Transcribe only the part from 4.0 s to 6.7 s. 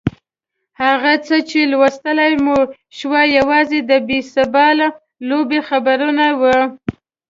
بېسبال لوبې خبرونه وو.